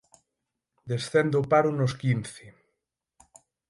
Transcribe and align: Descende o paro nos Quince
Descende 0.91 1.35
o 1.41 1.47
paro 1.51 1.71
nos 1.79 1.93
Quince 2.01 2.43